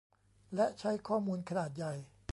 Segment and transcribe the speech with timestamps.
[0.55, 1.93] และใช้ข้อมูลขนาดใหญ่